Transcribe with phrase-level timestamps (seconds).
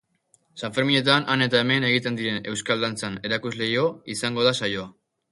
[0.59, 3.83] Sanferminetan han eta hemen egiten diren euskal dantzen erakusleiho
[4.15, 4.87] izango da saioa.